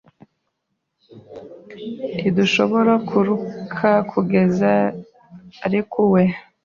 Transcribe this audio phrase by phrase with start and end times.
[2.19, 4.71] Ntidushobora kuruhuka kugeza
[5.65, 6.21] arekuwe.